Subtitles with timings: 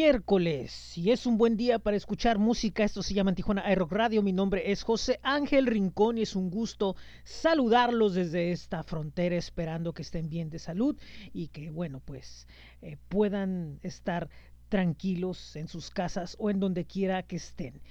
[0.00, 2.84] miércoles y es un buen día para escuchar música.
[2.84, 4.22] Esto se llama Tijuana iRock Radio.
[4.22, 9.92] Mi nombre es José Ángel Rincón y es un gusto saludarlos desde esta frontera, esperando
[9.92, 10.96] que estén bien de salud
[11.34, 12.46] y que, bueno, pues
[12.80, 14.30] eh, puedan estar
[14.70, 17.82] tranquilos en sus casas o en donde quiera que estén.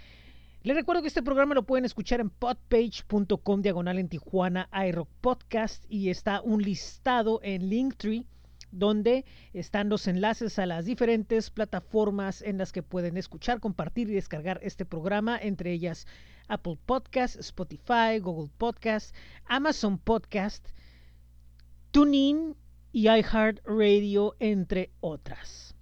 [0.64, 5.86] Les recuerdo que este programa lo pueden escuchar en podpage.com diagonal en Tijuana iRock Podcast
[5.88, 8.26] y está un listado en Linktree
[8.72, 14.14] donde están los enlaces a las diferentes plataformas en las que pueden escuchar, compartir y
[14.14, 16.08] descargar este programa, entre ellas
[16.48, 20.68] Apple Podcast, Spotify, Google Podcast, Amazon Podcast,
[21.92, 22.56] TuneIn
[22.92, 25.76] y iHeartRadio, entre otras.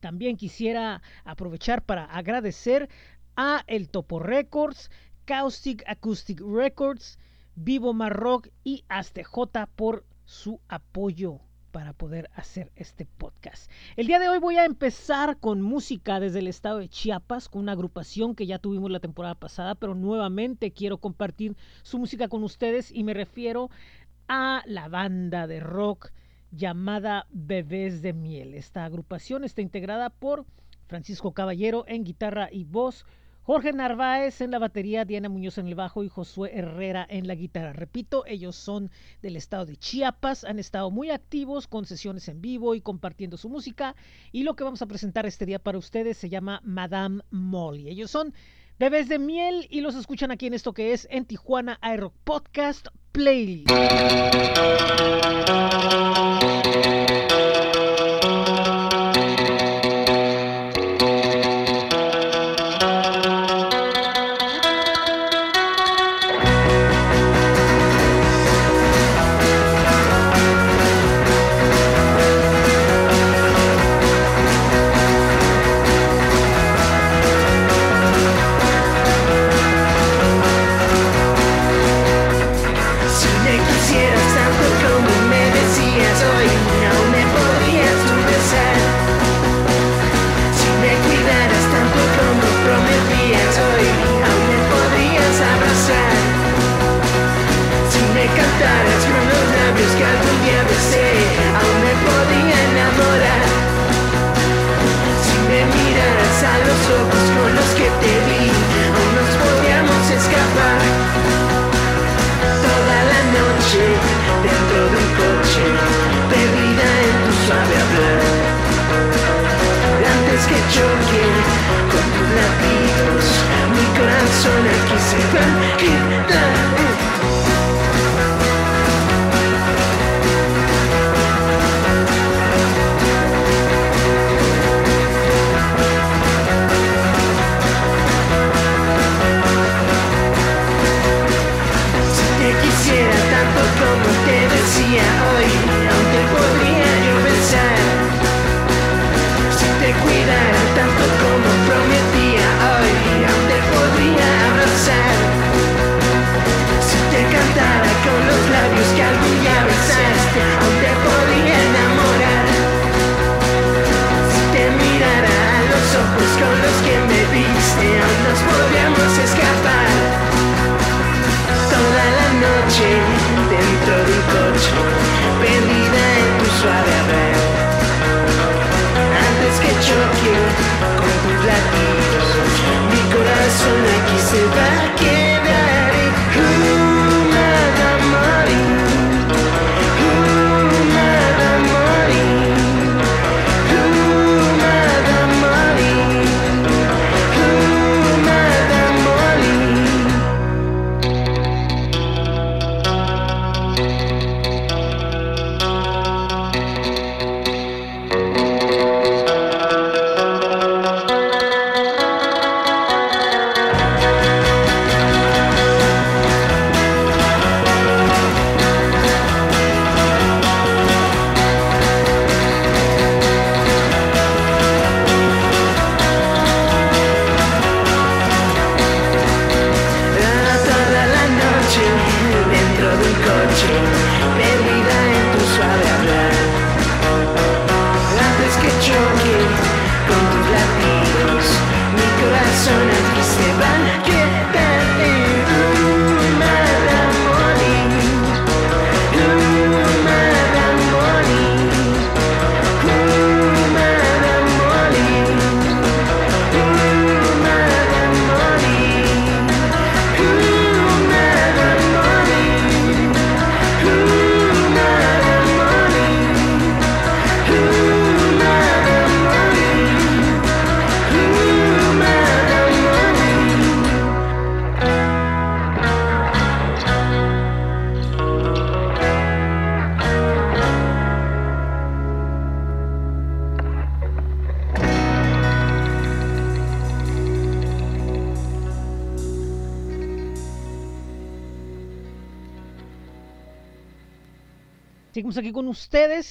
[0.00, 2.88] También quisiera aprovechar para agradecer
[3.36, 4.90] a El Topo Records,
[5.24, 7.18] Caustic Acoustic Records,
[7.54, 11.40] Vivo Marrock y J por su apoyo
[11.72, 13.70] para poder hacer este podcast.
[13.96, 17.62] El día de hoy voy a empezar con música desde el estado de Chiapas, con
[17.62, 22.44] una agrupación que ya tuvimos la temporada pasada, pero nuevamente quiero compartir su música con
[22.44, 23.70] ustedes y me refiero
[24.28, 26.12] a la banda de rock
[26.52, 28.54] llamada Bebés de Miel.
[28.54, 30.44] Esta agrupación está integrada por
[30.86, 33.06] Francisco Caballero en guitarra y voz,
[33.44, 37.34] Jorge Narváez en la batería, Diana Muñoz en el bajo y Josué Herrera en la
[37.34, 37.72] guitarra.
[37.72, 38.88] Repito, ellos son
[39.20, 43.48] del estado de Chiapas, han estado muy activos con sesiones en vivo y compartiendo su
[43.48, 43.96] música.
[44.30, 47.88] Y lo que vamos a presentar este día para ustedes se llama Madame Molly.
[47.88, 48.32] Ellos son
[48.78, 52.86] Bebés de Miel y los escuchan aquí en esto que es en Tijuana iRock Podcast
[53.10, 53.68] Playlist.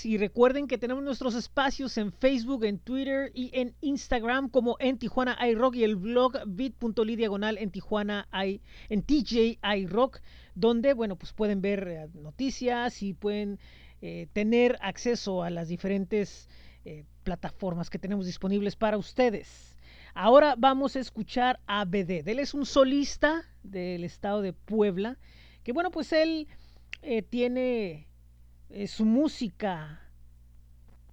[0.06, 4.98] Y recuerden que tenemos nuestros espacios en Facebook, en Twitter y en Instagram como en
[4.98, 10.22] Tijuana iRock y el blog bit.ly diagonal en Tijuana I, en TJ iRock,
[10.56, 13.60] donde bueno pues pueden ver eh, noticias y pueden
[14.02, 16.48] eh, tener acceso a las diferentes
[16.86, 19.76] eh, plataformas que tenemos disponibles para ustedes.
[20.14, 22.26] Ahora vamos a escuchar a BD.
[22.26, 25.18] Él es un solista del estado de Puebla,
[25.64, 26.48] que bueno pues él
[27.30, 28.08] tiene
[28.74, 30.02] eh, su música,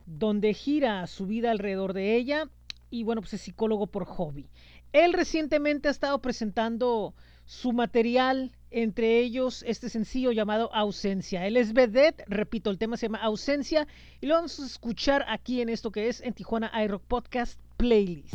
[0.06, 2.48] donde gira su vida alrededor de ella
[2.90, 4.48] y bueno, pues es psicólogo por hobby.
[4.92, 7.14] Él recientemente ha estado presentando
[7.44, 11.46] su material, entre ellos este sencillo llamado Ausencia.
[11.46, 13.86] Él es vedette, repito, el tema se llama Ausencia
[14.20, 18.34] y lo vamos a escuchar aquí en esto que es en Tijuana iRock Podcast Playlist.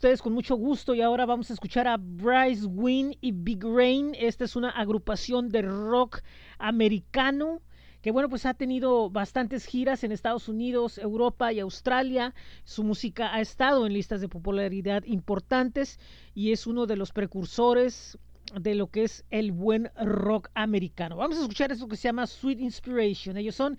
[0.00, 4.16] Ustedes con mucho gusto y ahora vamos a escuchar a Bryce Wynn y Big Rain.
[4.18, 6.22] Esta es una agrupación de rock
[6.58, 7.60] americano
[8.00, 12.34] que bueno pues ha tenido bastantes giras en Estados Unidos, Europa y Australia.
[12.64, 16.00] Su música ha estado en listas de popularidad importantes
[16.34, 18.16] y es uno de los precursores
[18.58, 21.16] de lo que es el buen rock americano.
[21.16, 23.36] Vamos a escuchar esto que se llama Sweet Inspiration.
[23.36, 23.76] Ellos son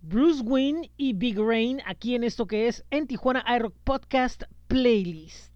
[0.00, 5.48] Bruce Wynn y Big Rain aquí en esto que es en Tijuana iRock Podcast Playlist.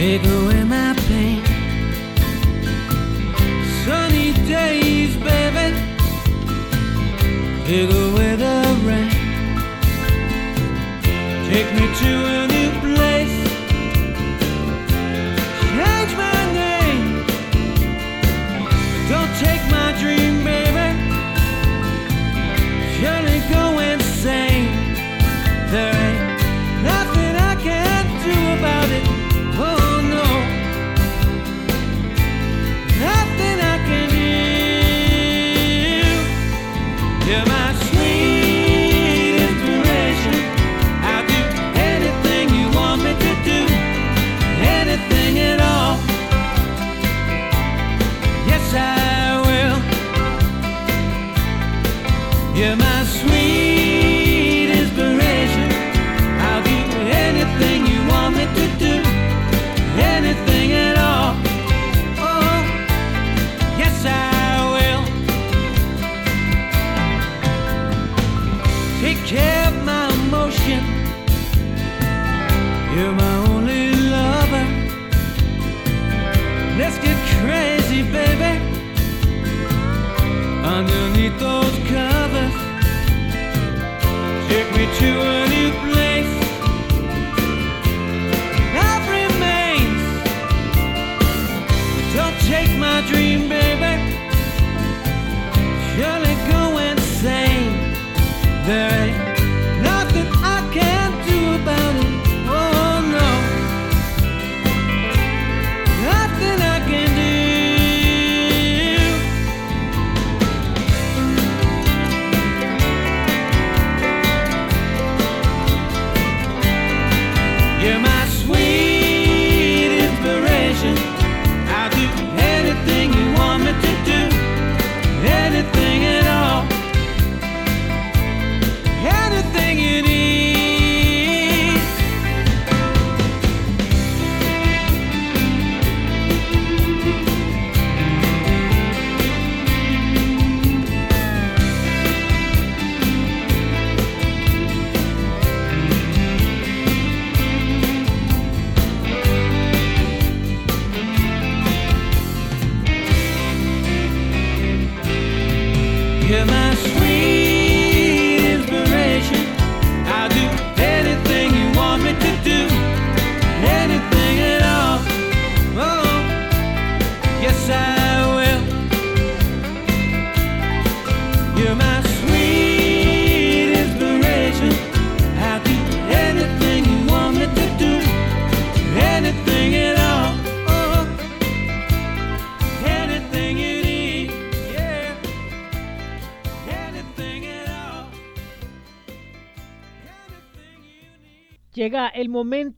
[0.00, 0.49] Big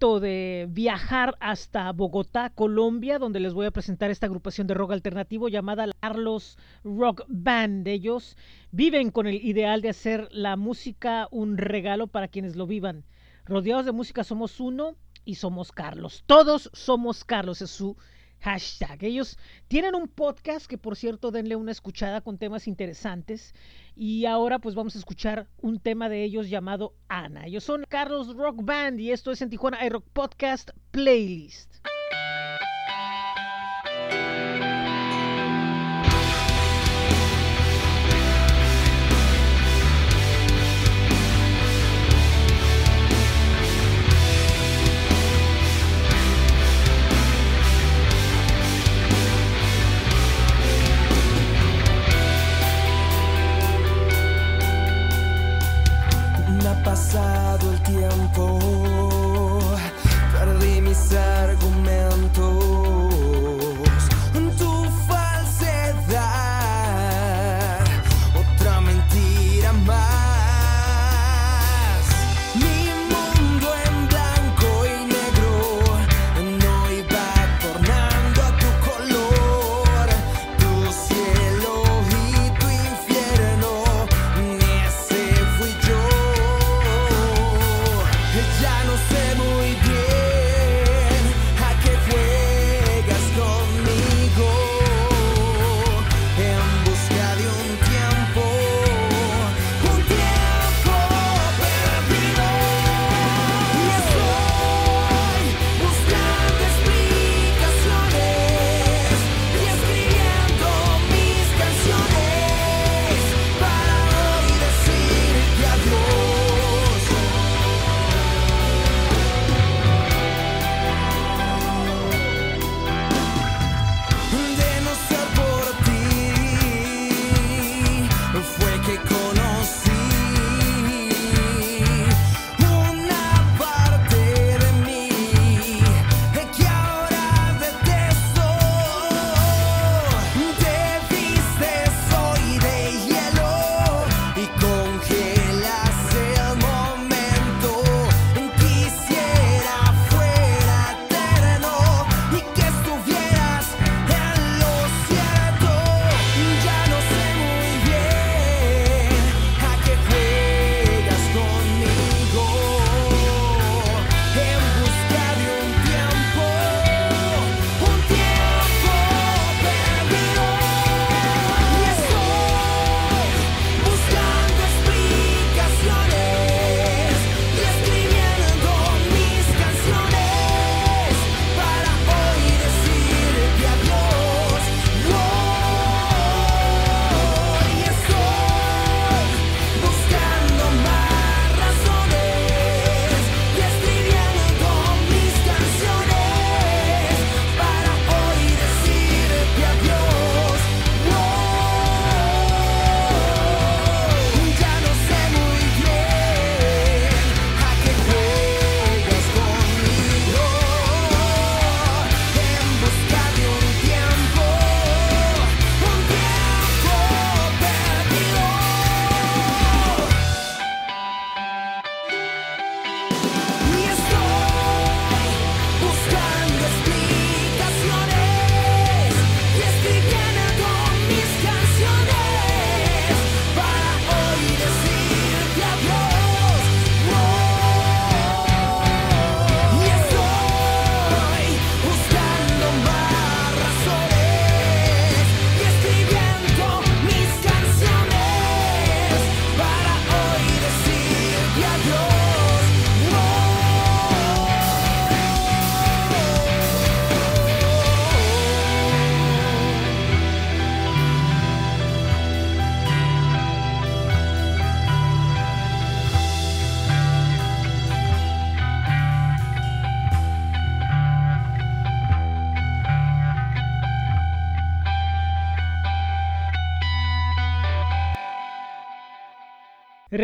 [0.03, 5.49] de viajar hasta Bogotá, Colombia, donde les voy a presentar esta agrupación de rock alternativo
[5.49, 7.87] llamada Carlos Rock Band.
[7.87, 8.37] Ellos
[8.73, 13.05] viven con el ideal de hacer la música un regalo para quienes lo vivan.
[13.45, 16.25] Rodeados de música somos uno y somos Carlos.
[16.27, 17.97] Todos somos Carlos, es su
[18.41, 19.05] hashtag.
[19.05, 23.55] Ellos tienen un podcast que, por cierto, denle una escuchada con temas interesantes
[23.95, 27.47] y ahora pues vamos a escuchar un tema de ellos llamado Ana.
[27.47, 31.72] Ellos son Carlos Rock Band y esto es en Tijuana iRock Podcast Playlist.
[57.85, 58.72] tiempo.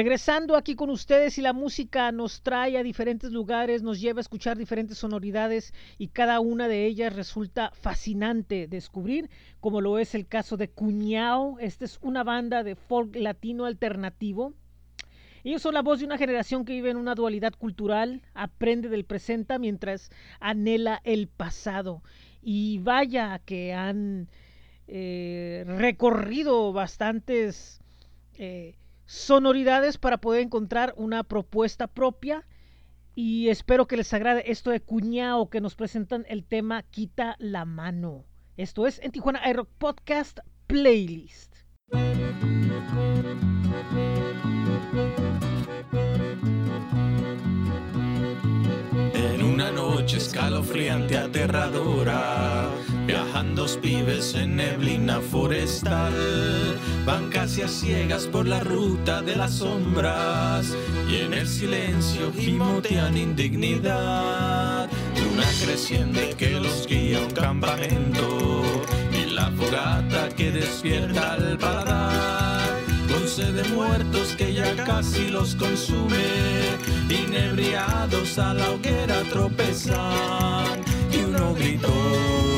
[0.09, 4.23] Regresando aquí con ustedes y la música nos trae a diferentes lugares, nos lleva a
[4.23, 9.29] escuchar diferentes sonoridades y cada una de ellas resulta fascinante descubrir,
[9.61, 11.59] como lo es el caso de Cuñao.
[11.59, 14.55] Esta es una banda de folk latino alternativo.
[15.45, 19.05] Ellos son la voz de una generación que vive en una dualidad cultural, aprende del
[19.05, 22.03] presente mientras anhela el pasado.
[22.41, 24.31] Y vaya que han
[24.87, 27.83] eh, recorrido bastantes...
[28.39, 28.75] Eh,
[29.09, 32.47] sonoridades para poder encontrar una propuesta propia
[33.15, 37.65] y espero que les agrade esto de Cuñao que nos presentan el tema Quita la
[37.65, 38.27] mano.
[38.59, 41.57] Esto es en Tijuana iRock Podcast Playlist.
[50.19, 52.69] Escalofriante, aterradora,
[53.07, 56.13] viajan dos pibes en neblina forestal.
[57.07, 60.77] Van casi a ciegas por la ruta de las sombras
[61.09, 64.91] y en el silencio gimotean indignidad.
[65.17, 68.63] Luna creciente que los guía a un campamento
[69.13, 72.58] y la fogata que despierta al paladar.
[73.19, 76.77] Con sed de muertos que ya casi los consume,
[77.09, 82.58] inebriados a la hoguera tropezan y uno gritó.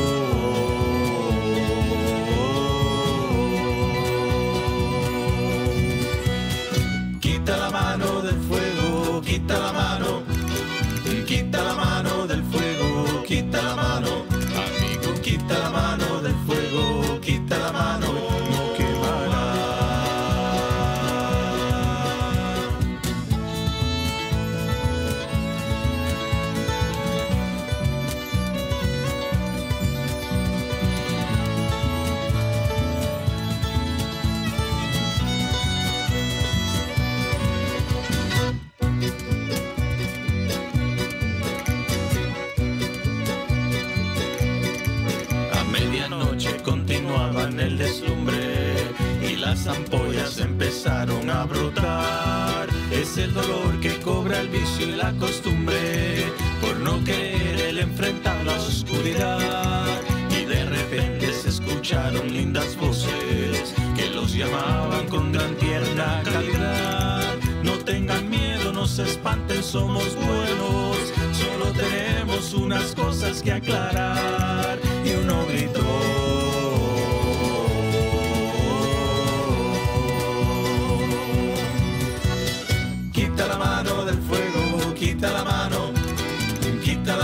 [49.22, 52.68] Y las ampollas empezaron a brotar.
[52.90, 56.26] Es el dolor que cobra el vicio y la costumbre
[56.60, 59.86] por no querer el enfrentar la oscuridad.
[60.30, 67.34] Y de repente se escucharon lindas voces que los llamaban con gran tierna calidad.
[67.62, 70.98] No tengan miedo, no se espanten, somos buenos.
[71.32, 74.49] Solo tenemos unas cosas que aclarar.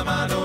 [0.07, 0.36] Mano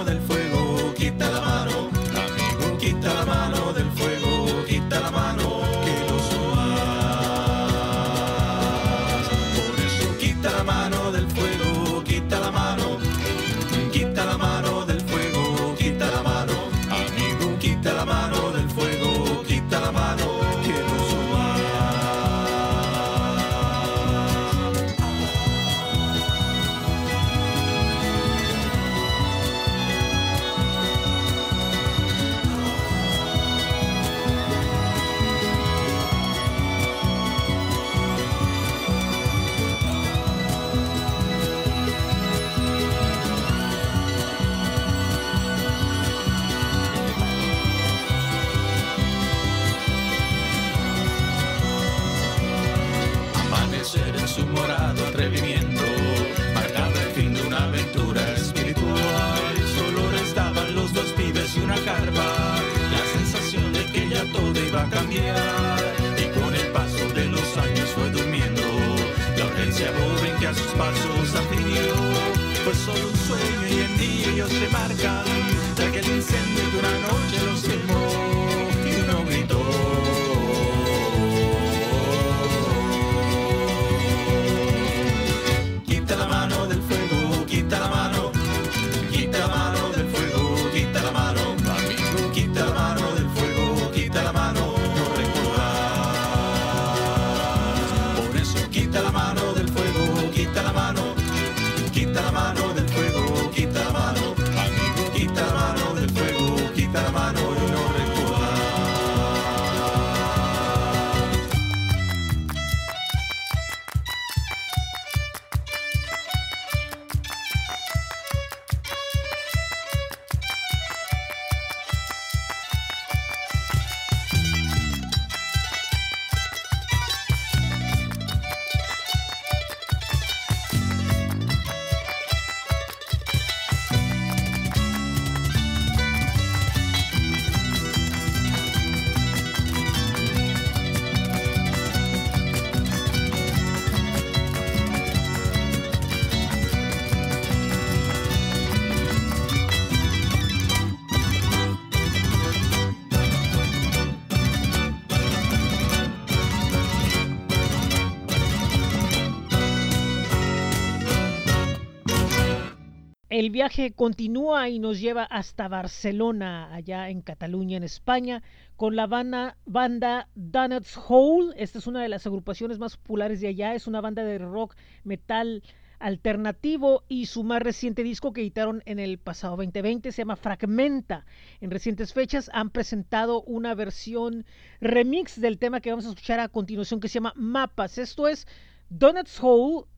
[163.51, 168.43] Viaje continúa y nos lleva hasta Barcelona, allá en Cataluña, en España,
[168.77, 171.53] con la banda, banda Donuts Hole.
[171.57, 173.75] Esta es una de las agrupaciones más populares de allá.
[173.75, 175.63] Es una banda de rock metal
[175.99, 181.25] alternativo y su más reciente disco que editaron en el pasado 2020 se llama Fragmenta.
[181.59, 184.45] En recientes fechas han presentado una versión
[184.79, 187.97] remix del tema que vamos a escuchar a continuación que se llama Mapas.
[187.97, 188.47] Esto es
[188.89, 189.90] Donuts Hole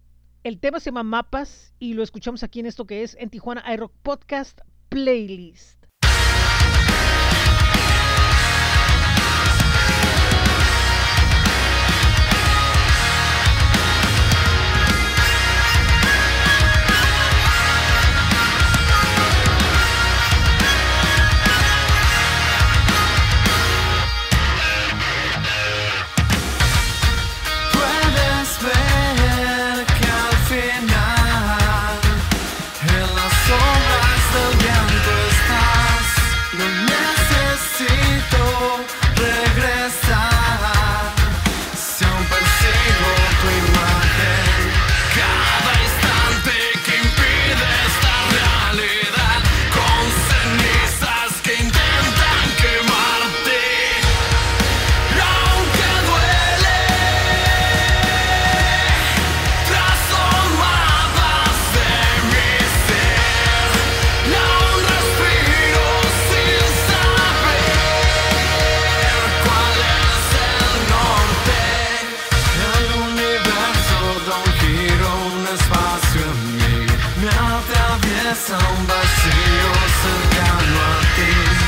[0.43, 3.63] el tema se llama Mapas y lo escuchamos aquí en esto que es en Tijuana
[3.73, 5.85] iRock Podcast Playlist.
[78.33, 81.62] Atraviesa un vacío cercano a ti.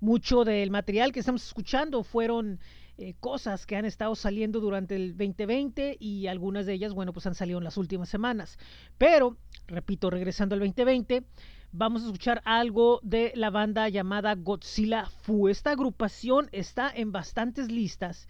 [0.00, 2.60] Mucho del material que estamos escuchando fueron
[2.98, 7.26] eh, cosas que han estado saliendo durante el 2020 y algunas de ellas, bueno, pues
[7.26, 8.58] han salido en las últimas semanas.
[8.96, 11.24] Pero, repito, regresando al 2020,
[11.72, 15.48] vamos a escuchar algo de la banda llamada Godzilla Fu.
[15.48, 18.26] Esta agrupación está en bastantes listas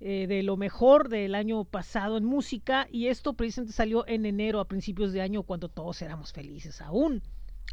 [0.00, 4.60] eh, de lo mejor del año pasado en música y esto precisamente salió en enero
[4.60, 7.22] a principios de año cuando todos éramos felices aún.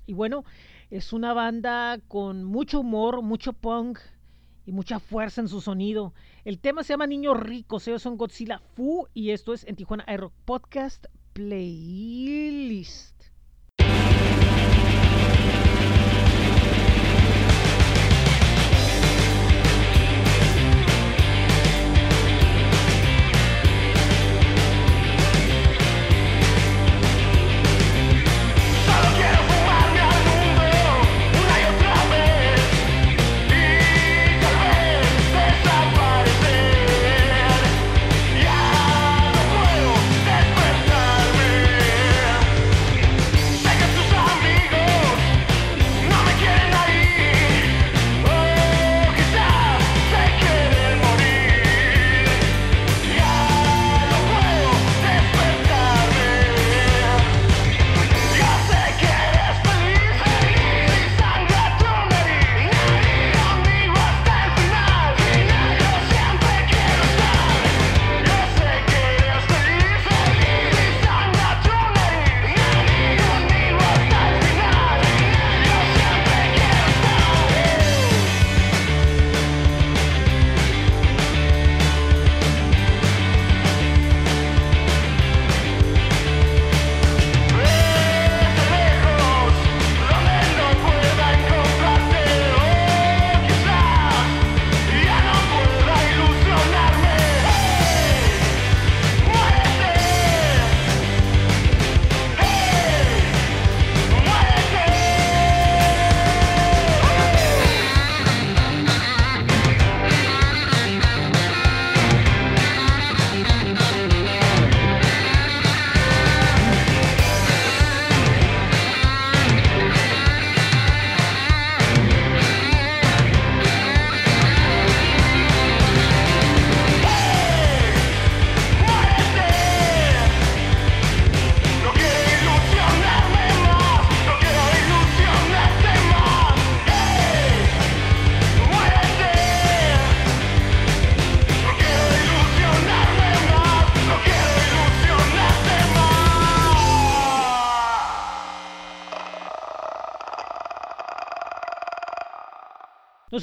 [0.06, 0.46] Y bueno,
[0.90, 4.00] es una banda con mucho humor, mucho punk
[4.66, 6.14] y mucha fuerza en su sonido.
[6.44, 10.06] El tema se llama Niños Ricos, ellos son Godzilla Fu y esto es en Tijuana
[10.08, 13.15] iRock Podcast Playlist.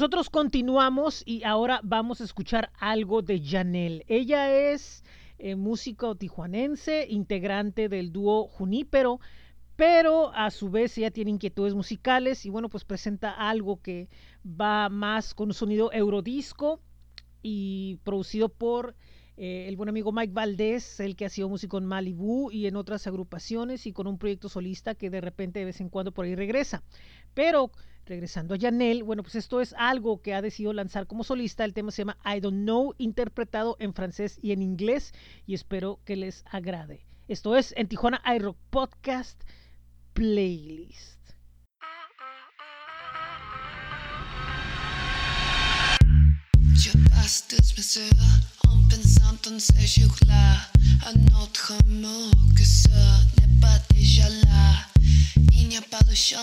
[0.02, 4.04] Nosotros continuamos y ahora vamos a escuchar algo de Janelle.
[4.08, 5.04] Ella es
[5.38, 9.20] eh, músico tijuanense, integrante del dúo Junípero,
[9.76, 14.08] pero a su vez ella tiene inquietudes musicales y bueno, pues presenta algo que
[14.44, 16.80] va más con un sonido eurodisco
[17.40, 18.96] y producido por
[19.36, 22.74] eh, el buen amigo Mike Valdés, el que ha sido músico en Malibu y en
[22.74, 26.24] otras agrupaciones y con un proyecto solista que de repente de vez en cuando por
[26.24, 26.82] ahí regresa.
[27.34, 27.70] Pero
[28.06, 31.64] regresando a Janelle, bueno, pues esto es algo que ha decidido lanzar como solista.
[31.64, 35.12] El tema se llama I Don't Know, interpretado en francés y en inglés
[35.46, 37.06] y espero que les agrade.
[37.28, 39.42] Esto es en Tijuana iRock Podcast
[40.12, 41.22] Playlist.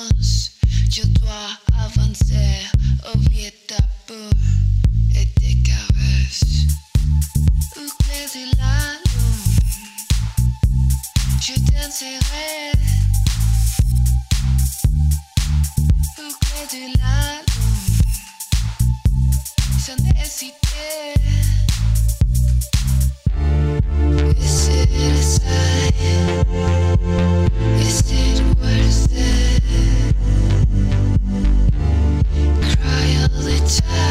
[0.10, 0.59] Que.
[0.88, 2.68] Je dois avancer,
[3.13, 4.30] oublier ta peau
[5.15, 6.68] et tes caresses.
[7.76, 7.80] Où
[8.12, 9.50] est la lune?
[11.42, 12.52] Je danserai.
[16.18, 16.22] Où
[16.76, 17.18] est la
[17.50, 18.00] lune?
[19.80, 21.15] Sans hésiter.
[24.38, 25.94] Is it a sign?
[27.80, 28.59] Is it
[33.78, 34.09] time.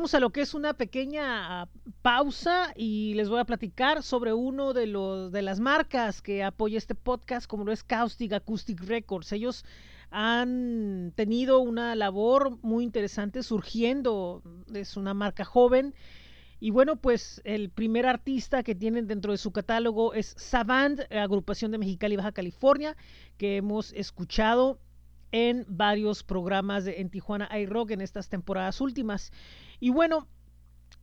[0.00, 1.68] Llegamos a lo que es una pequeña ah,
[2.00, 6.78] pausa y les voy a platicar sobre uno de los de las marcas que apoya
[6.78, 9.30] este podcast, como lo es Caustic Acoustic Records.
[9.32, 9.62] Ellos
[10.10, 14.42] han tenido una labor muy interesante surgiendo,
[14.72, 15.94] es una marca joven.
[16.60, 21.72] Y bueno, pues el primer artista que tienen dentro de su catálogo es Savant, agrupación
[21.72, 22.96] de Mexicali, Baja California,
[23.36, 24.80] que hemos escuchado
[25.32, 29.32] en varios programas de, en Tijuana iRock en estas temporadas últimas.
[29.80, 30.28] Y bueno,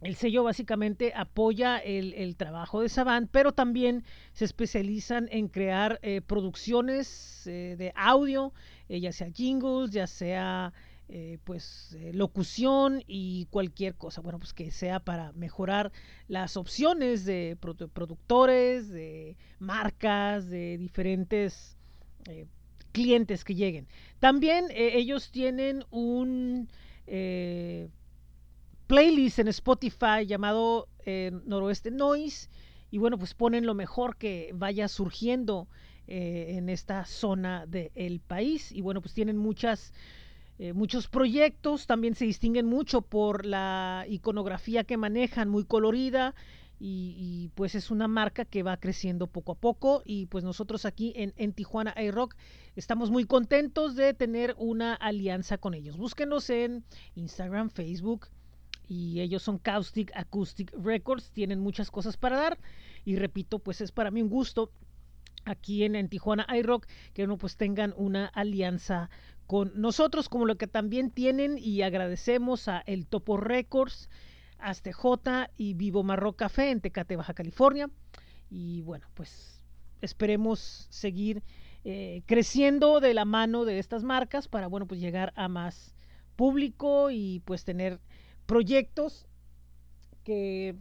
[0.02, 4.04] el sello básicamente apoya el, el, trabajo de Savant, pero también
[4.34, 8.54] se especializan en crear eh, producciones eh, de audio,
[8.88, 10.74] eh, ya sea jingles, ya sea
[11.10, 15.94] eh, pues eh, locución y cualquier cosa, bueno, pues que sea para mejorar
[16.28, 21.78] las opciones de produ productores, de marcas, de diferentes
[22.26, 22.46] eh,
[22.92, 23.88] clientes que lleguen.
[24.20, 26.68] También ellos tienen un
[28.88, 30.88] playlist en Spotify llamado
[31.46, 32.50] Noroeste Noise
[32.90, 35.68] y bueno, pues ponen lo mejor que vaya surgiendo
[36.08, 38.72] en esta zona del país.
[38.72, 39.94] Y bueno, pues tienen muchas
[40.60, 41.86] eh, muchos proyectos.
[41.86, 46.34] También se distinguen mucho por la iconografía que manejan, muy colorida,
[46.80, 50.02] y, y, pues es una marca que va creciendo poco a poco.
[50.06, 52.36] Y pues nosotros aquí en, en Tijuana iRock
[52.76, 55.98] estamos muy contentos de tener una alianza con ellos.
[55.98, 56.84] Búsquenos en
[57.16, 58.28] Instagram, Facebook
[58.88, 62.58] y ellos son Caustic Acoustic Records, tienen muchas cosas para dar
[63.06, 64.72] y repito, pues es para mí un gusto
[65.46, 69.10] aquí en, en Tijuana iRock que uno pues tengan una alianza
[69.48, 74.10] con nosotros, como lo que también tienen y agradecemos a El Topo Records,
[74.94, 77.90] J y Vivo Marro Café en Tecate, Baja California.
[78.50, 79.62] Y bueno, pues
[80.02, 81.44] esperemos seguir
[81.86, 85.96] eh, creciendo de la mano de estas marcas para, bueno, pues llegar a más
[86.36, 88.00] público y pues tener
[88.48, 89.28] proyectos
[90.24, 90.76] que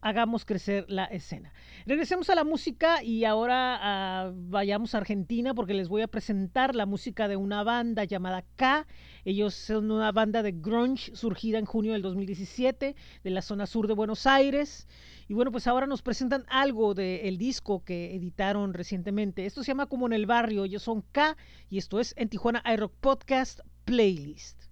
[0.00, 1.52] hagamos crecer la escena.
[1.84, 6.76] Regresemos a la música y ahora uh, vayamos a Argentina porque les voy a presentar
[6.76, 8.86] la música de una banda llamada K.
[9.24, 13.88] Ellos son una banda de grunge surgida en junio del 2017 de la zona sur
[13.88, 14.86] de Buenos Aires.
[15.26, 19.44] Y bueno, pues ahora nos presentan algo del disco que editaron recientemente.
[19.44, 20.64] Esto se llama Como en el Barrio.
[20.64, 21.36] Ellos son K
[21.68, 24.65] y esto es en Tijuana iRock Podcast Playlist.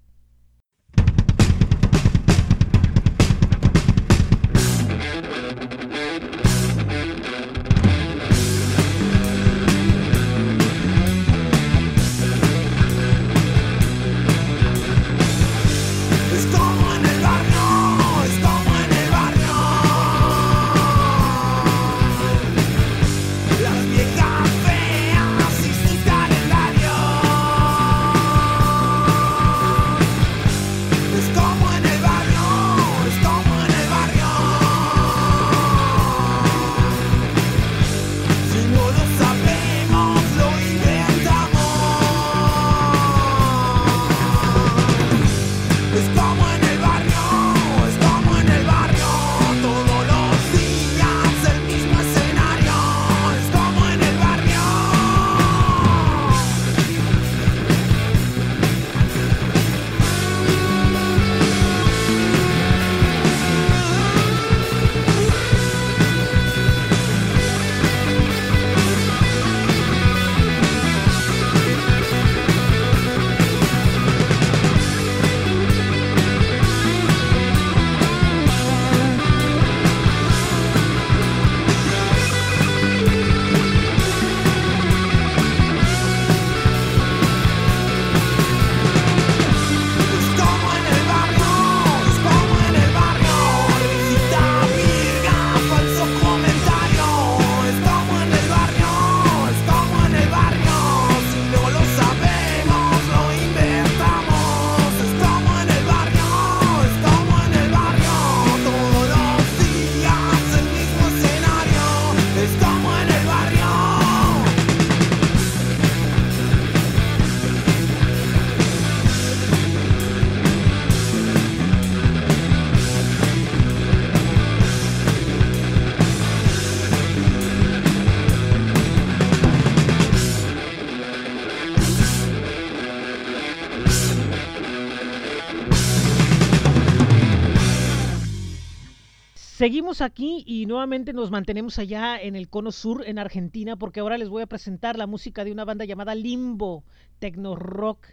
[139.64, 144.18] Seguimos aquí y nuevamente nos mantenemos allá en el cono sur, en Argentina, porque ahora
[144.18, 146.84] les voy a presentar la música de una banda llamada Limbo,
[147.18, 148.08] Tecno Rock.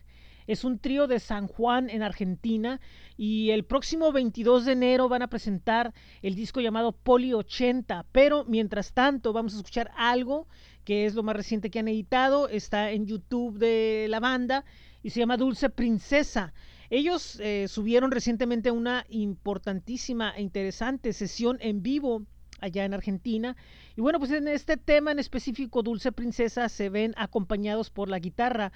[0.48, 2.80] Es un trío de San Juan en Argentina
[3.18, 8.06] y el próximo 22 de enero van a presentar el disco llamado Poli 80.
[8.14, 10.48] Pero mientras tanto vamos a escuchar algo
[10.86, 12.48] que es lo más reciente que han editado.
[12.48, 14.64] Está en YouTube de la banda
[15.04, 16.54] y se llama Dulce Princesa.
[16.92, 22.24] Ellos eh, subieron recientemente una importantísima e interesante sesión en vivo
[22.60, 23.56] allá en Argentina.
[23.96, 28.20] Y bueno, pues en este tema en específico, Dulce Princesa, se ven acompañados por la
[28.20, 28.74] guitarra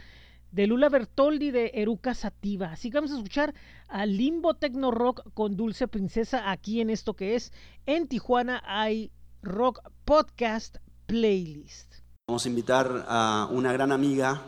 [0.54, 2.68] de Lula Bertoldi de Eruca Sativa.
[2.68, 3.54] Así que vamos a escuchar
[3.90, 7.52] a Limbo Tecno Rock con Dulce Princesa aquí en esto que es
[7.86, 9.12] En Tijuana hay
[9.42, 11.96] Rock Podcast Playlist.
[12.30, 14.42] Vamos a invitar a una gran amiga,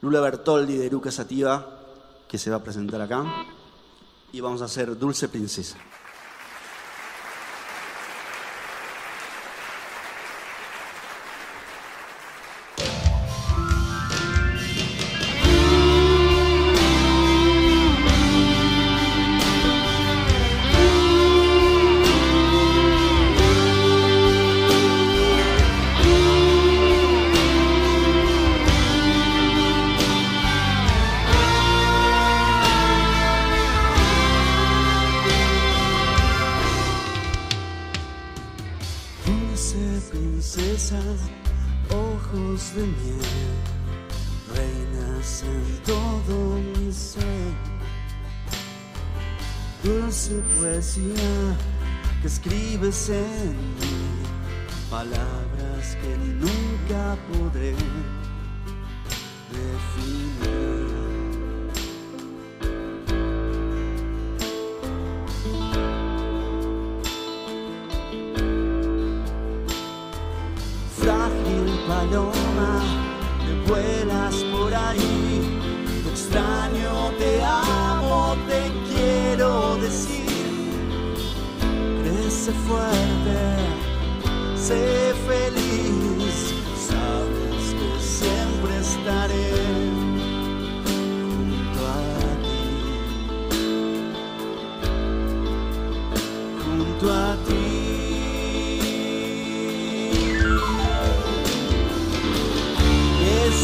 [0.00, 1.79] Lula Bertoldi de Eruca Sativa,
[2.30, 3.24] que se va a presentar acá.
[4.32, 5.76] Y vamos a hacer Dulce Princesa.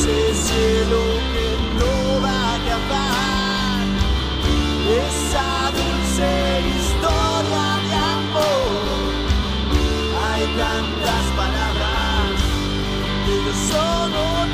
[0.09, 1.01] Ese cielo
[1.33, 1.49] que
[1.79, 3.85] no va a acabar,
[5.05, 6.31] esa dulce
[6.77, 9.15] historia de amor.
[10.25, 12.37] Hay tantas palabras
[13.27, 14.46] yo solo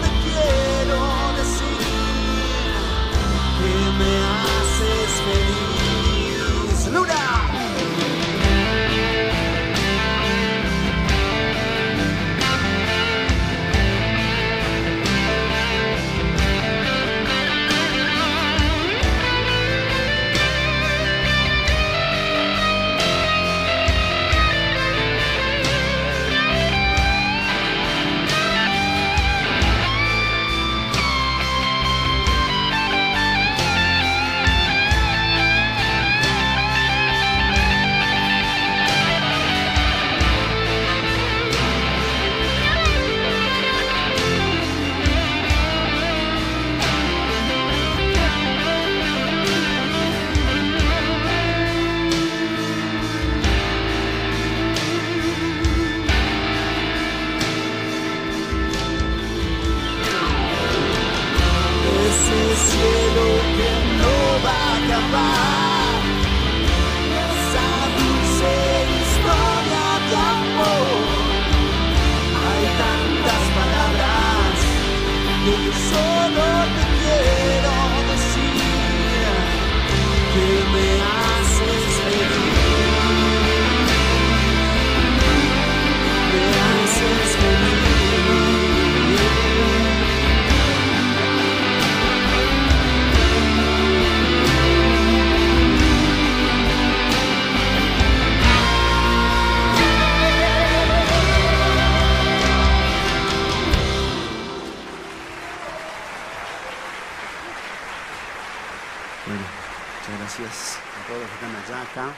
[111.07, 112.17] todos los que están acá.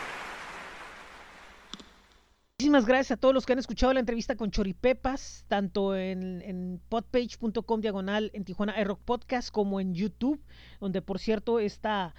[2.59, 7.81] Muchísimas gracias a todos los que han escuchado la entrevista con Choripepas, tanto en, podpage.com
[7.81, 10.41] diagonal en Tijuana iRock Podcast como en YouTube,
[10.81, 12.15] donde por cierto esta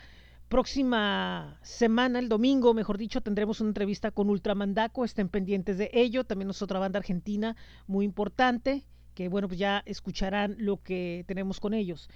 [0.50, 6.26] próxima semana, el domingo, mejor dicho, tendremos una entrevista con Ultramandaco, estén pendientes de ello,
[6.26, 7.56] también es otra banda argentina
[7.88, 8.84] muy importante,
[9.14, 12.10] que bueno, pues ya escucharán lo que tenemos con ellos.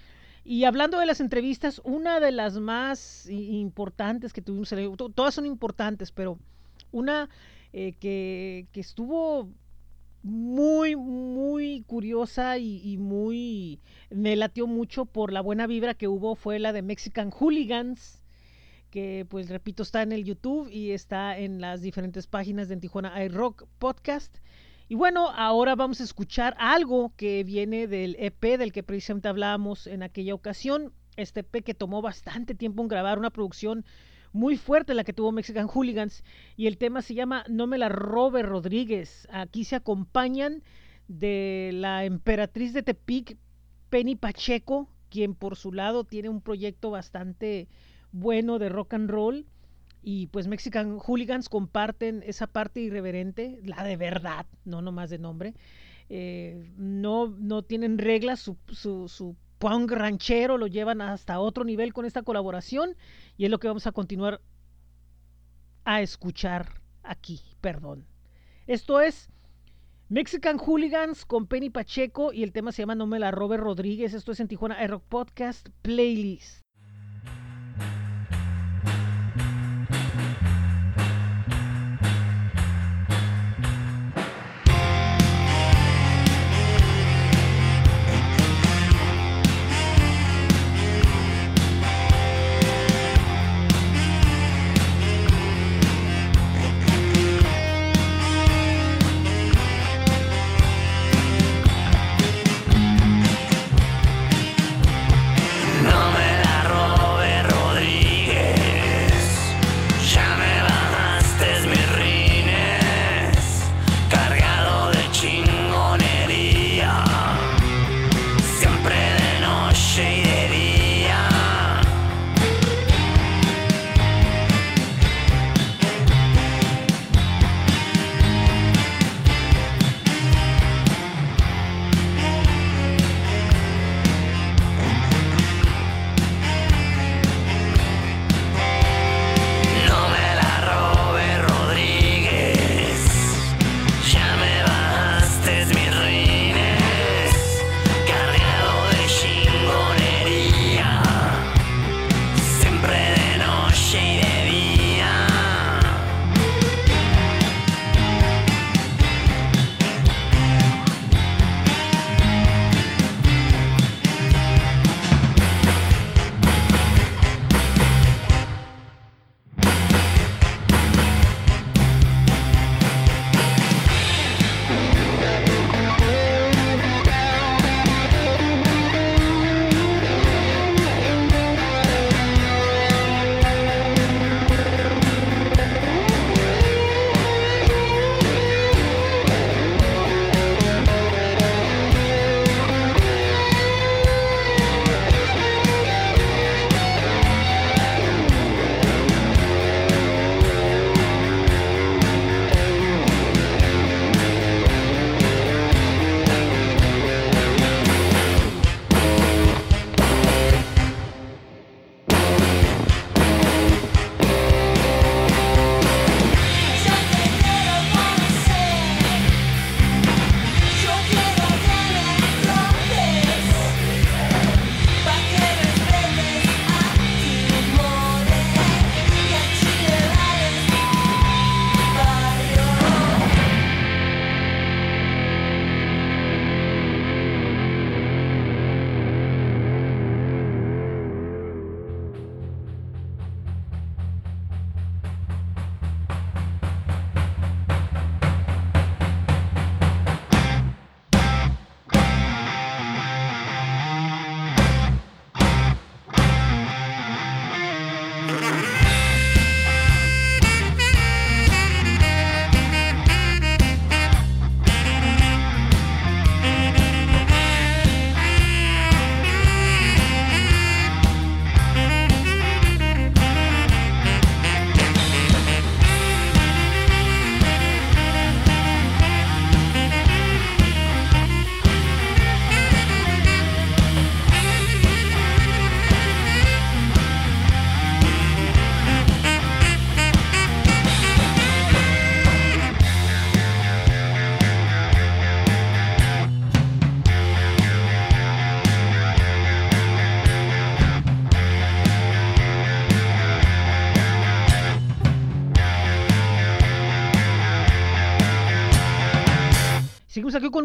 [0.49, 5.35] Y hablando de las entrevistas, una de las más i- importantes que tuvimos, to- todas
[5.35, 6.39] son importantes, pero
[6.91, 7.29] una
[7.71, 9.47] eh, que, estuvo
[10.23, 13.79] muy, muy curiosa y, muy,
[14.09, 18.23] me latió mucho por la buena vibra que hubo fue la de Mexican Hooligans,
[18.89, 22.79] que pues repito está en el YouTube y está en las diferentes páginas de En
[22.79, 24.35] Tijuana iRock Podcast.
[24.91, 29.85] Y bueno, ahora vamos a escuchar algo que viene del EP del que precisamente hablábamos
[29.85, 30.91] en aquella ocasión.
[31.15, 33.85] Este EP que tomó bastante tiempo en grabar, una producción
[34.33, 36.23] muy fuerte la que tuvo Mexican Hooligans.
[36.57, 39.27] Y el tema se llama No me la robe Rodríguez.
[39.31, 40.63] Aquí se acompañan
[41.07, 43.37] de la emperatriz de Tepic,
[43.91, 47.67] Penny Pacheco, quien por su lado tiene un proyecto bastante
[48.11, 49.45] bueno de rock and roll.
[50.01, 55.55] Y pues Mexican Hooligans comparten esa parte irreverente, la de verdad, no nomás de nombre.
[56.09, 61.93] Eh, no, no tienen reglas, su, su, su punk ranchero lo llevan hasta otro nivel
[61.93, 62.95] con esta colaboración
[63.37, 64.41] y es lo que vamos a continuar
[65.83, 68.05] a escuchar aquí, perdón.
[68.67, 69.29] Esto es
[70.07, 74.13] Mexican Hooligans con Penny Pacheco y el tema se llama No me la robe Rodríguez.
[74.13, 76.61] Esto es en Tijuana Rock Podcast Playlist.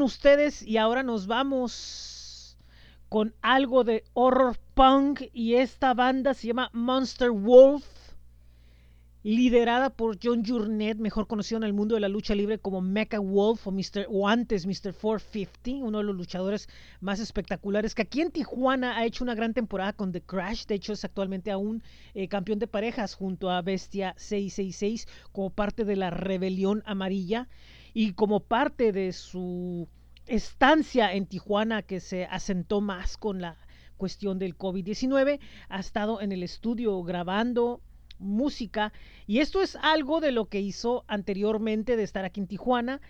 [0.04, 2.58] Ustedes y ahora nos vamos
[3.08, 7.84] con algo de horror punk y esta banda se llama Monster Wolf,
[9.22, 13.18] liderada por John Journet, mejor conocido en el mundo de la lucha libre como Mecha
[13.20, 14.92] Wolf o, Mr., o antes Mr.
[14.92, 16.68] 450, uno de los luchadores
[17.00, 20.74] más espectaculares que aquí en Tijuana ha hecho una gran temporada con The Crash, de
[20.74, 21.82] hecho es actualmente aún
[22.14, 27.48] eh, campeón de parejas junto a Bestia 666 como parte de la rebelión amarilla
[27.94, 29.88] y como parte de su
[30.26, 33.56] estancia en Tijuana que se asentó más con la
[33.96, 35.38] cuestión del COVID-19,
[35.68, 37.80] ha estado en el estudio grabando
[38.18, 38.92] música
[39.26, 43.00] y esto es algo de lo que hizo anteriormente de estar aquí en Tijuana.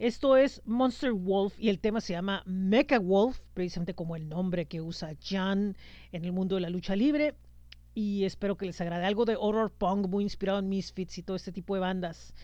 [0.00, 4.66] Esto es Monster Wolf y el tema se llama Mecha Wolf, precisamente como el nombre
[4.66, 5.76] que usa Jan
[6.10, 7.36] en el mundo de la lucha libre.
[7.94, 11.36] Y espero que les agrade algo de horror punk muy inspirado en Misfits y todo
[11.36, 12.34] este tipo de bandas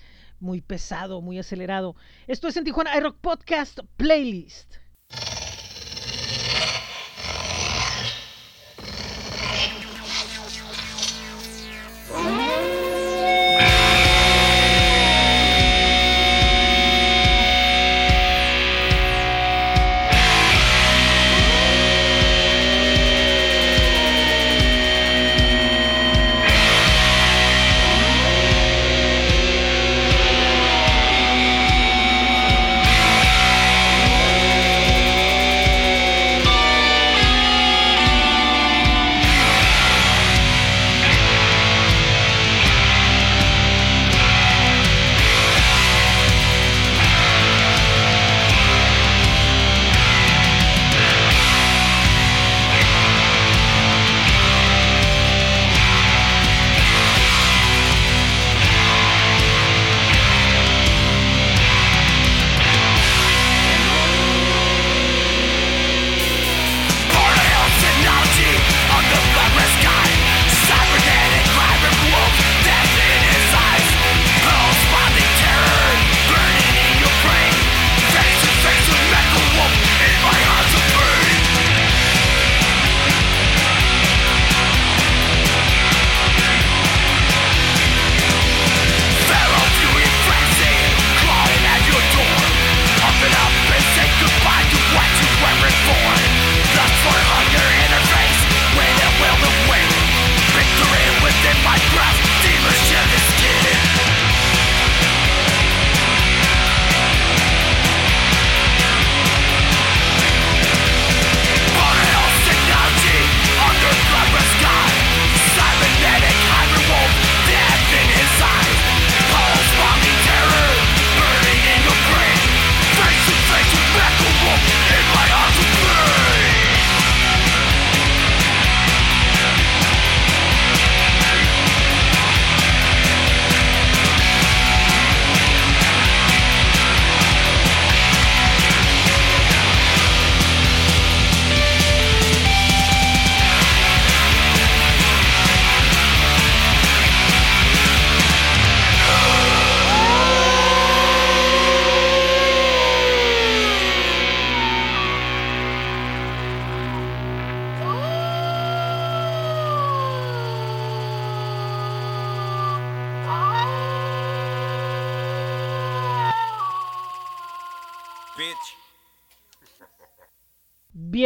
[0.40, 1.96] muy pesado, muy acelerado.
[2.26, 4.76] Esto es en Tijuana iRock Podcast Playlist.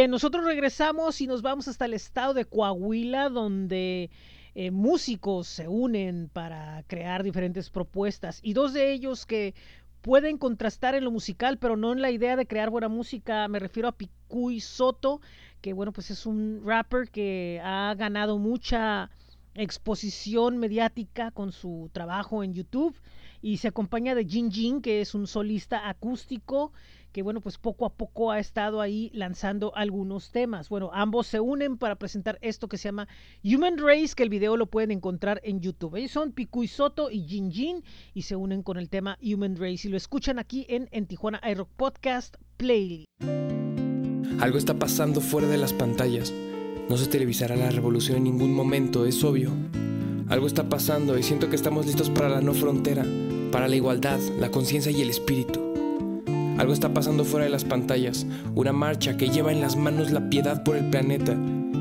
[0.07, 4.09] Nosotros regresamos y nos vamos hasta el estado de Coahuila, donde
[4.55, 9.53] eh, músicos se unen para crear diferentes propuestas y dos de ellos que
[10.01, 13.47] pueden contrastar en lo musical, pero no en la idea de crear buena música.
[13.47, 15.21] Me refiero a Picuy Soto,
[15.61, 19.09] que bueno, pues es un rapper que ha ganado mucha
[19.55, 22.95] exposición mediática con su trabajo en YouTube
[23.41, 26.73] y se acompaña de Jin Jin, que es un solista acústico
[27.13, 30.67] que bueno, pues poco a poco ha estado ahí lanzando algunos temas.
[30.67, 33.07] Bueno, ambos se unen para presentar esto que se llama
[33.43, 35.95] Human Race, que el video lo pueden encontrar en YouTube.
[35.95, 37.83] Ellos son Picuy Soto y Jin Jin
[38.15, 41.39] y se unen con el tema Human Race y lo escuchan aquí en, en Tijuana
[41.49, 43.07] iRock Podcast Playlist.
[44.39, 46.33] Algo está pasando fuera de las pantallas.
[46.89, 49.51] No se televisará la revolución en ningún momento, es obvio.
[50.29, 53.05] Algo está pasando y siento que estamos listos para la no frontera,
[53.51, 55.72] para la igualdad, la conciencia y el espíritu.
[56.57, 58.25] Algo está pasando fuera de las pantallas,
[58.55, 61.35] una marcha que lleva en las manos la piedad por el planeta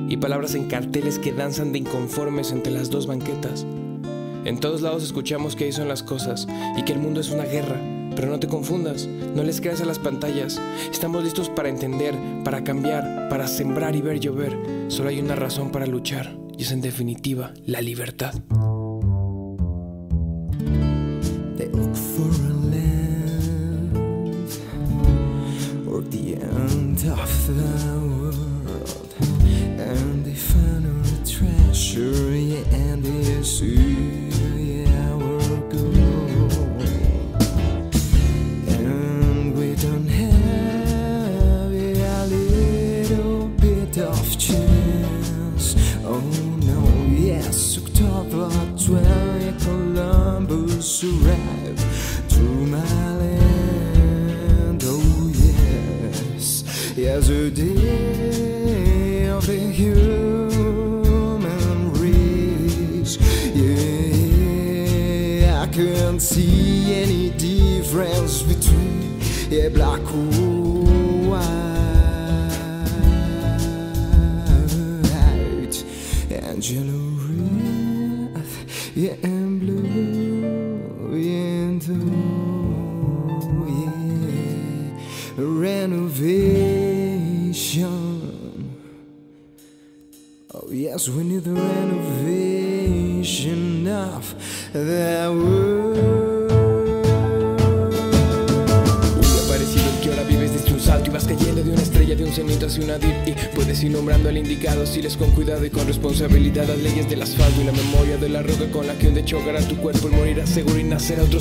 [0.09, 3.66] y palabras en carteles que danzan de inconformes entre las dos banquetas.
[4.45, 7.45] En todos lados escuchamos que ahí son las cosas y que el mundo es una
[7.45, 7.77] guerra,
[8.14, 10.61] Pero no te confundas, no les creas a las pantallas.
[10.91, 12.14] Estamos listos para entender,
[12.45, 14.57] para cambiar, para sembrar y ver llover.
[14.89, 18.35] Solo hay una razón para luchar, y es en definitiva la libertad.
[27.05, 27.63] End of the
[28.21, 29.15] world,
[29.81, 33.91] and they found a treasure, yeah, and they see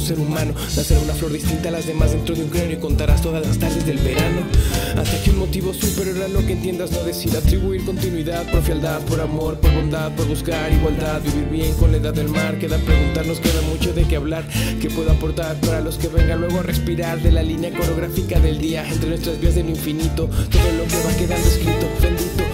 [0.02, 0.54] ser humano.
[0.76, 3.58] Nacerá una flor distinta a las demás dentro de un cráneo y contarás todas las
[3.58, 4.42] tardes del verano.
[4.98, 9.00] Hasta que un motivo superior a lo que entiendas no decida atribuir continuidad por fealdad
[9.02, 12.58] por amor por bondad por buscar igualdad vivir bien con la edad del mar.
[12.60, 14.46] Queda preguntarnos queda mucho de qué hablar
[14.80, 18.60] que puedo aportar para los que vengan luego a respirar de la línea coreográfica del
[18.60, 18.88] día.
[18.88, 22.51] Entre nuestras vías del infinito todo lo que va quedando escrito bendito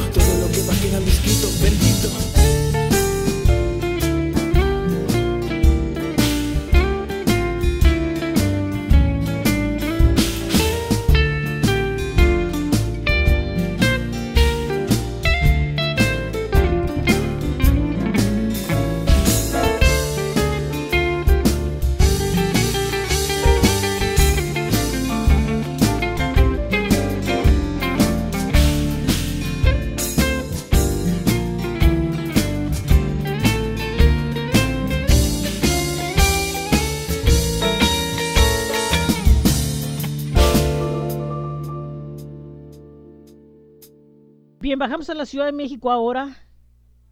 [44.78, 46.38] Bajamos a la Ciudad de México ahora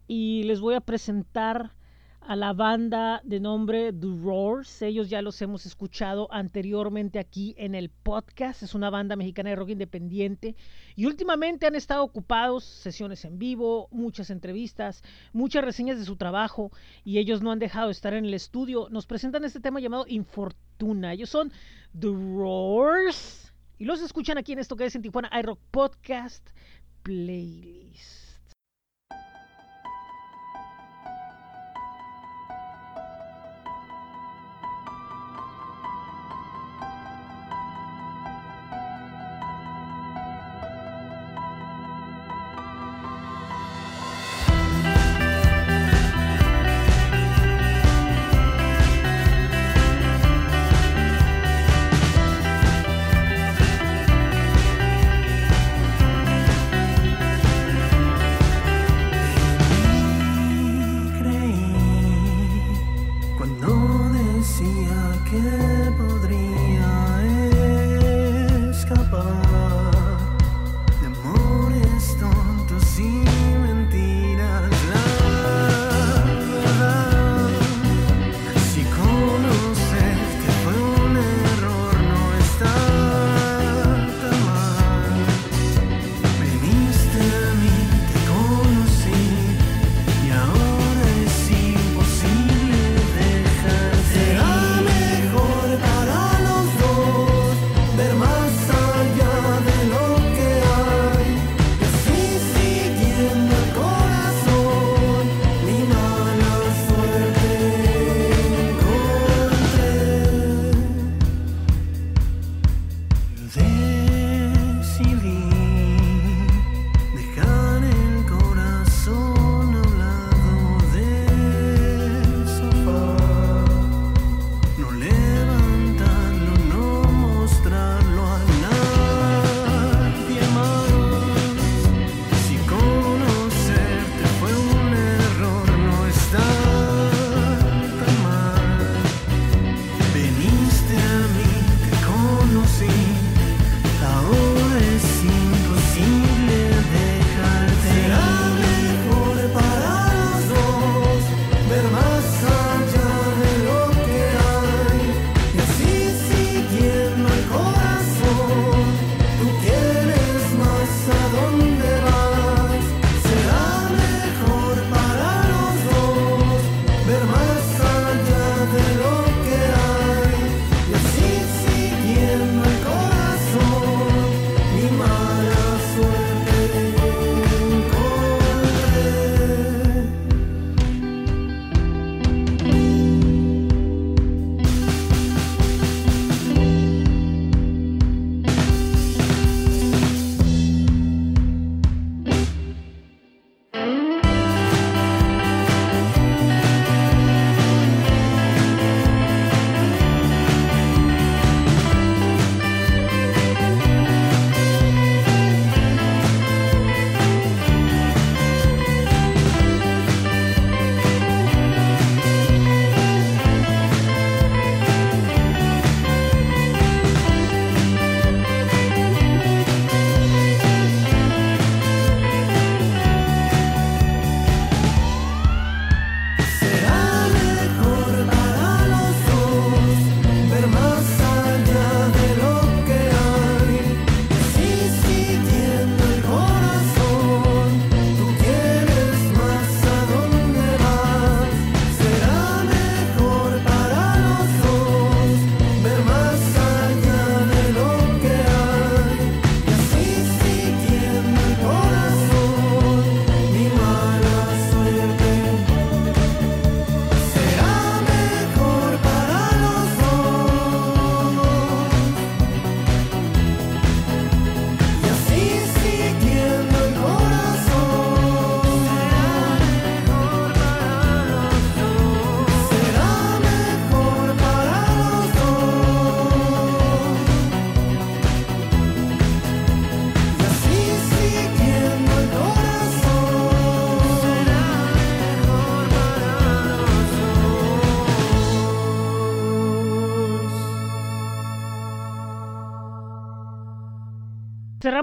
[0.06, 1.72] y les voy a presentar
[2.20, 4.82] a la banda de nombre The Roars.
[4.82, 8.62] Ellos ya los hemos escuchado anteriormente aquí en el podcast.
[8.62, 10.54] Es una banda mexicana de rock independiente
[10.94, 15.02] y últimamente han estado ocupados, sesiones en vivo, muchas entrevistas,
[15.32, 16.70] muchas reseñas de su trabajo
[17.02, 18.86] y ellos no han dejado de estar en el estudio.
[18.90, 21.14] Nos presentan este tema llamado Infortuna.
[21.14, 21.50] Ellos son
[21.98, 26.48] The Roars y los escuchan aquí en esto que es en Tijuana iRock Podcast
[27.06, 28.25] Playlist.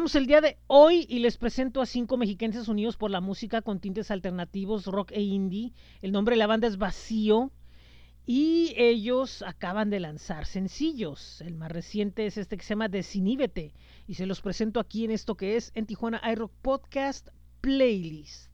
[0.03, 3.79] El día de hoy y les presento a cinco mexicanos unidos por la música con
[3.79, 5.71] tintes alternativos, rock e indie.
[6.01, 7.53] El nombre de la banda es Vacío
[8.25, 11.39] y ellos acaban de lanzar sencillos.
[11.39, 13.73] El más reciente es este que se llama Desiníbete
[14.05, 17.29] y se los presento aquí en esto que es en Tijuana iRock Podcast
[17.61, 18.52] Playlist.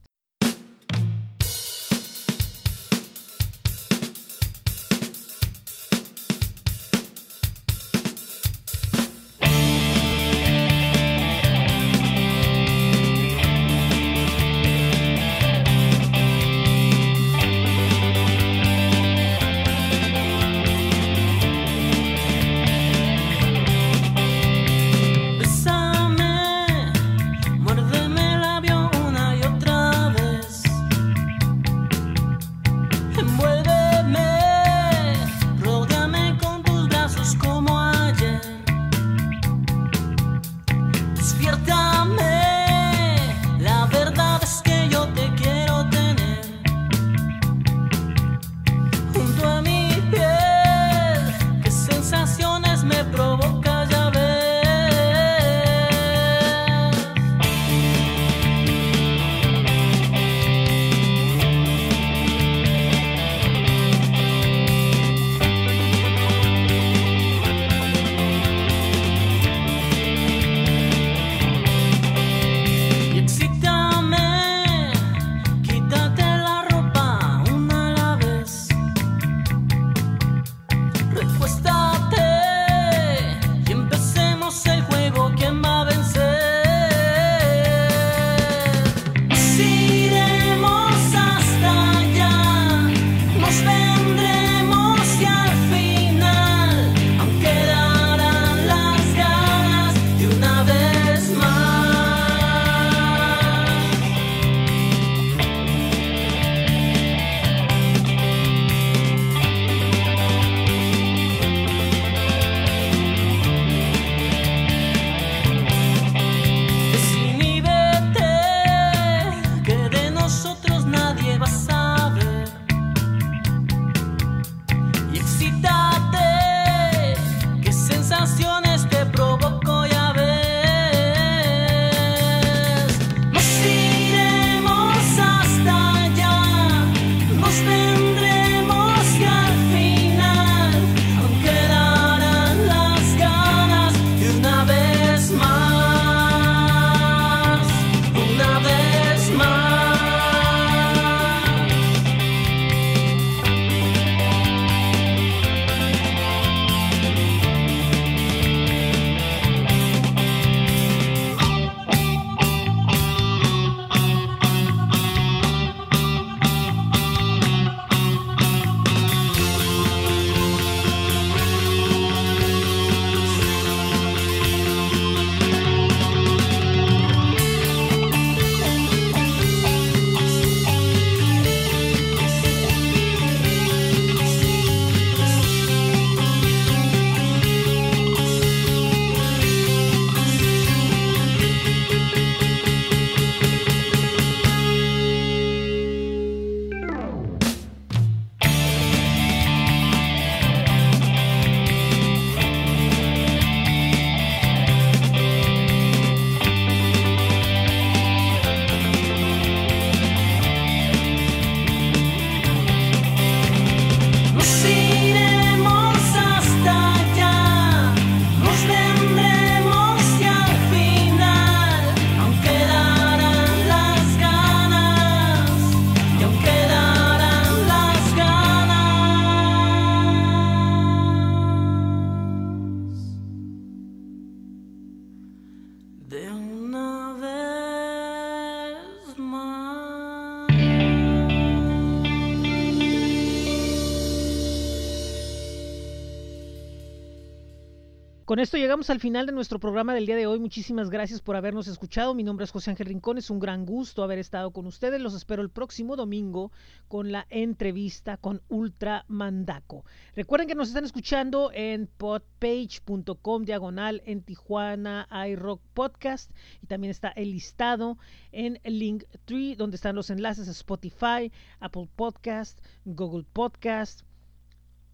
[248.40, 250.38] Con esto llegamos al final de nuestro programa del día de hoy.
[250.38, 252.14] Muchísimas gracias por habernos escuchado.
[252.14, 253.18] Mi nombre es José Ángel Rincón.
[253.18, 254.98] Es un gran gusto haber estado con ustedes.
[254.98, 256.50] Los espero el próximo domingo
[256.88, 259.84] con la entrevista con Ultra Mandaco.
[260.16, 266.30] Recuerden que nos están escuchando en podpage.com diagonal en Tijuana iRock Podcast
[266.62, 267.98] y también está el listado
[268.32, 271.30] en Linktree donde están los enlaces a Spotify,
[271.60, 274.00] Apple Podcast, Google Podcast,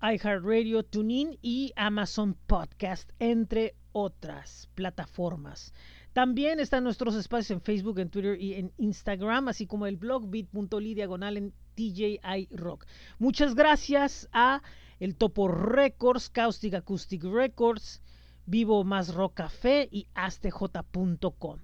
[0.03, 5.73] iHeartRadio, TuneIn y Amazon Podcast, entre otras plataformas.
[6.13, 10.29] También están nuestros espacios en Facebook, en Twitter y en Instagram, así como el blog
[10.29, 12.87] bit.ly diagonal en TJI Rock.
[13.19, 14.63] Muchas gracias a
[14.99, 18.03] el Topo Records, Caustic Acoustic Records,
[18.47, 21.59] Vivo Más Rock Café y astj.com.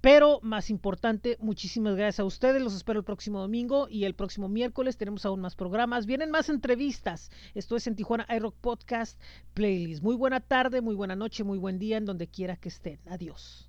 [0.00, 2.62] Pero más importante, muchísimas gracias a ustedes.
[2.62, 6.06] Los espero el próximo domingo y el próximo miércoles tenemos aún más programas.
[6.06, 7.30] Vienen más entrevistas.
[7.54, 9.20] Esto es en Tijuana iRock Podcast
[9.54, 10.02] Playlist.
[10.02, 13.00] Muy buena tarde, muy buena noche, muy buen día en donde quiera que estén.
[13.06, 13.66] Adiós.